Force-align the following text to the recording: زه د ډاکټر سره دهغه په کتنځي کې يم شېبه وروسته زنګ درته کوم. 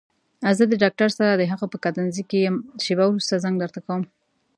زه 0.57 0.63
د 0.67 0.73
ډاکټر 0.83 1.09
سره 1.17 1.31
دهغه 1.35 1.65
په 1.73 1.77
کتنځي 1.85 2.23
کې 2.29 2.39
يم 2.47 2.55
شېبه 2.83 3.05
وروسته 3.07 3.41
زنګ 3.43 3.55
درته 3.63 3.79
کوم. 3.85 4.03